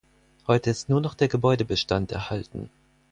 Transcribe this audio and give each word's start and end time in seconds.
Heute 0.47 0.71
ist 0.71 0.89
nur 0.89 0.99
noch 0.99 1.13
der 1.13 1.27
Gebäudebestand 1.27 2.11
erhalten. 2.11 2.71